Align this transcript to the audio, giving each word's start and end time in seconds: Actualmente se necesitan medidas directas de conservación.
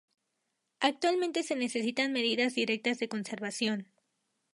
Actualmente 0.79 1.43
se 1.43 1.55
necesitan 1.55 2.11
medidas 2.11 2.55
directas 2.55 2.97
de 2.97 3.07
conservación. 3.07 3.85